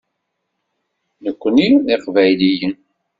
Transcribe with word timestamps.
Nekkni 1.23 1.67
d 1.85 1.87
iqbayliyen. 1.95 2.73